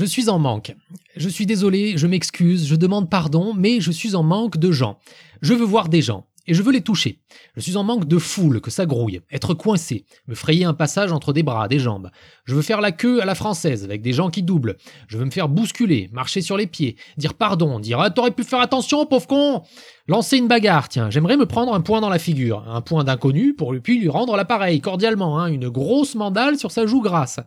[0.00, 0.74] Je suis en manque.
[1.14, 4.98] Je suis désolé, je m'excuse, je demande pardon, mais je suis en manque de gens.
[5.42, 6.26] Je veux voir des gens.
[6.46, 7.20] Et je veux les toucher.
[7.54, 11.12] Je suis en manque de foule, que ça grouille, être coincé, me frayer un passage
[11.12, 12.10] entre des bras, des jambes.
[12.46, 14.78] Je veux faire la queue à la française, avec des gens qui doublent.
[15.06, 18.42] Je veux me faire bousculer, marcher sur les pieds, dire pardon, dire ah, t'aurais pu
[18.42, 19.62] faire attention, pauvre con
[20.10, 23.54] Lancer une bagarre, tiens, j'aimerais me prendre un point dans la figure, un point d'inconnu
[23.54, 27.38] pour lui puis lui rendre l'appareil, cordialement, hein, une grosse mandale sur sa joue grasse.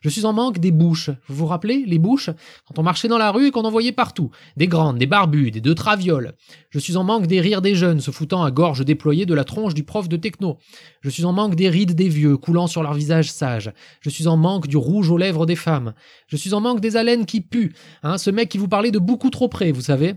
[0.00, 1.10] Je suis en manque des bouches.
[1.28, 2.30] Vous vous rappelez, les bouches?
[2.66, 4.30] Quand on marchait dans la rue et qu'on en voyait partout.
[4.56, 6.32] Des grandes, des barbues, des deux travioles.
[6.70, 9.44] Je suis en manque des rires des jeunes se foutant à gorge déployée de la
[9.44, 10.56] tronche du prof de techno.
[11.02, 13.72] Je suis en manque des rides des vieux coulant sur leur visage sage.
[14.00, 15.92] Je suis en manque du rouge aux lèvres des femmes.
[16.28, 17.74] Je suis en manque des haleines qui puent.
[18.02, 20.14] Hein, ce mec qui vous parlait de beaucoup trop près, vous savez.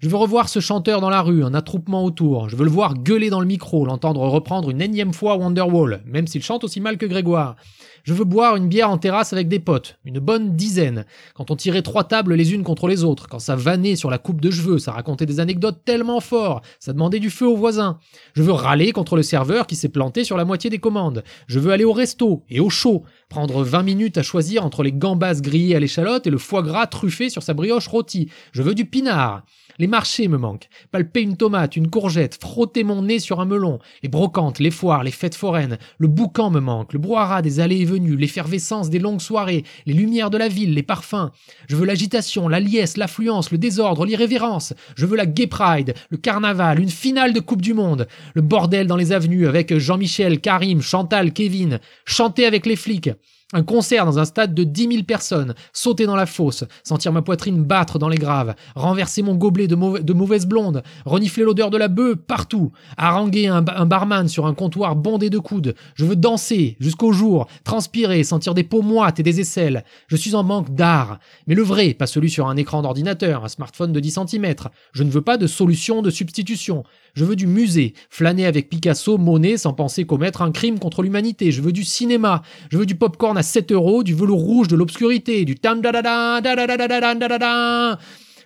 [0.00, 2.48] Je veux revoir ce chanteur dans la rue, un attroupement autour.
[2.48, 6.26] Je veux le voir gueuler dans le micro, l'entendre reprendre une énième fois Wonderwall, même
[6.26, 7.56] s'il chante aussi mal que Grégoire.
[8.04, 11.56] Je veux boire une bière en terrasse avec des potes, une bonne dizaine, quand on
[11.56, 14.50] tirait trois tables les unes contre les autres, quand ça vannait sur la coupe de
[14.52, 17.98] cheveux, ça racontait des anecdotes tellement fort, ça demandait du feu aux voisins.
[18.34, 21.24] Je veux râler contre le serveur qui s'est planté sur la moitié des commandes.
[21.48, 24.92] Je veux aller au resto et au chaud, prendre 20 minutes à choisir entre les
[24.92, 28.30] gambas grillées à l'échalote et le foie gras truffé sur sa brioche rôtie.
[28.52, 29.42] Je veux du pinard.
[29.78, 30.68] Les marchés me manquent.
[30.90, 33.78] Palper une tomate, une courgette, frotter mon nez sur un melon.
[34.02, 35.76] Les brocantes, les foires, les fêtes foraines.
[35.98, 36.94] Le boucan me manque.
[36.94, 38.16] Le brouhaha des allées et venues.
[38.16, 39.64] L'effervescence des longues soirées.
[39.84, 41.30] Les lumières de la ville, les parfums.
[41.68, 44.72] Je veux l'agitation, la liesse, l'affluence, le désordre, l'irrévérence.
[44.96, 48.08] Je veux la gay pride, le carnaval, une finale de Coupe du Monde.
[48.34, 51.80] Le bordel dans les avenues avec Jean-Michel, Karim, Chantal, Kevin.
[52.06, 53.10] Chanter avec les flics.
[53.52, 57.22] Un concert dans un stade de 10 000 personnes, sauter dans la fosse, sentir ma
[57.22, 61.86] poitrine battre dans les graves, renverser mon gobelet de, mauvaise blonde, renifler l'odeur de la
[61.86, 65.76] bœuf partout, haranguer un, barman sur un comptoir bondé de coudes.
[65.94, 69.84] Je veux danser jusqu'au jour, transpirer, sentir des peaux moites et des aisselles.
[70.08, 71.20] Je suis en manque d'art.
[71.46, 74.54] Mais le vrai, pas celui sur un écran d'ordinateur, un smartphone de 10 cm.
[74.90, 76.82] Je ne veux pas de solution de substitution.
[77.14, 81.52] Je veux du musée, flâner avec Picasso, Monet sans penser commettre un crime contre l'humanité.
[81.52, 82.42] Je veux du cinéma.
[82.70, 85.92] Je veux du popcorn à 7 euros, du velours rouge de l'obscurité, du tam da
[85.92, 87.98] da da da da da da da da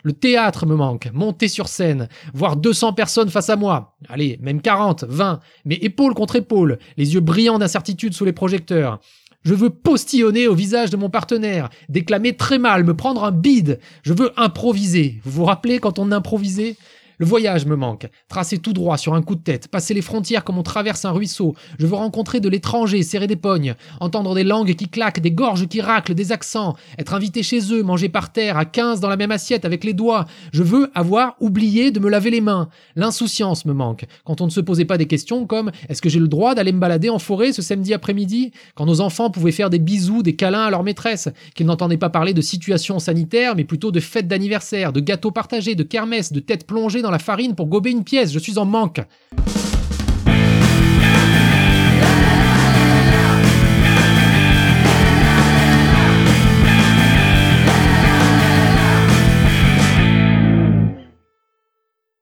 [0.02, 4.60] le théâtre me manque, monter sur scène, voir 200 personnes face à moi, allez, même
[4.60, 8.98] 40, 20, mais épaule contre épaule, les yeux brillants d'incertitude sous les projecteurs.
[9.42, 13.80] Je veux postillonner au visage de mon partenaire, déclamer très mal, me prendre un bide.
[14.02, 15.18] Je veux improviser.
[15.24, 16.76] Vous vous rappelez quand on improvisait
[17.20, 18.08] le voyage me manque.
[18.28, 21.10] Tracer tout droit sur un coup de tête, passer les frontières comme on traverse un
[21.10, 21.54] ruisseau.
[21.78, 25.68] Je veux rencontrer de l'étranger, serrer des pognes, entendre des langues qui claquent, des gorges
[25.68, 29.18] qui raclent, des accents, être invité chez eux, manger par terre, à 15 dans la
[29.18, 30.24] même assiette avec les doigts.
[30.54, 32.70] Je veux avoir oublié de me laver les mains.
[32.96, 34.06] L'insouciance me manque.
[34.24, 36.72] Quand on ne se posait pas des questions comme est-ce que j'ai le droit d'aller
[36.72, 38.50] me balader en forêt ce samedi après-midi?
[38.74, 42.08] Quand nos enfants pouvaient faire des bisous, des câlins à leur maîtresse, qu'ils n'entendaient pas
[42.08, 46.40] parler de situation sanitaire, mais plutôt de fêtes d'anniversaire, de gâteaux partagés, de kermesse, de
[46.40, 48.32] têtes plongées la farine pour gober une pièce.
[48.32, 49.00] Je suis en manque.